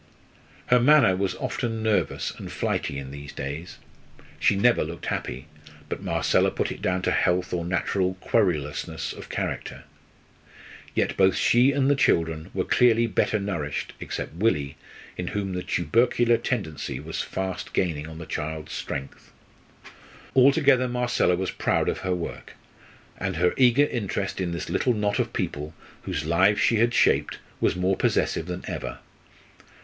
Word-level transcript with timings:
Her 0.65 0.79
manner 0.79 1.15
was 1.15 1.35
often 1.35 1.83
nervous 1.83 2.31
and 2.35 2.51
flighty 2.51 2.97
in 2.97 3.11
these 3.11 3.31
days. 3.31 3.77
She 4.39 4.55
never 4.55 4.83
looked 4.83 5.05
happy; 5.05 5.45
but 5.89 6.01
Marcella 6.01 6.49
put 6.49 6.71
it 6.71 6.81
down 6.81 7.03
to 7.03 7.11
health 7.11 7.53
or 7.53 7.63
natural 7.63 8.15
querulousness 8.15 9.13
of 9.13 9.29
character. 9.29 9.83
Yet 10.95 11.15
both 11.15 11.35
she 11.35 11.71
and 11.71 11.87
the 11.87 11.93
children 11.95 12.49
were 12.51 12.63
clearly 12.63 13.05
better 13.05 13.39
nourished, 13.39 13.93
except 13.99 14.33
Willie, 14.33 14.75
in 15.17 15.27
whom 15.27 15.53
the 15.53 15.61
tubercular 15.61 16.37
tendency 16.37 16.99
was 16.99 17.21
fast 17.21 17.71
gaining 17.71 18.07
on 18.07 18.17
the 18.17 18.25
child's 18.25 18.71
strength. 18.73 19.31
Altogether 20.35 20.87
Marcella 20.87 21.35
was 21.35 21.51
proud 21.51 21.87
of 21.87 21.99
her 21.99 22.15
work, 22.15 22.53
and 23.19 23.35
her 23.35 23.53
eager 23.55 23.85
interest 23.85 24.41
in 24.41 24.51
this 24.51 24.67
little 24.67 24.93
knot 24.95 25.19
of 25.19 25.31
people 25.31 25.75
whose 26.05 26.25
lives 26.25 26.59
she 26.59 26.77
had 26.77 26.91
shaped 26.95 27.37
was 27.59 27.75
more 27.75 27.95
possessive 27.95 28.47
than 28.47 28.63
ever. 28.65 28.97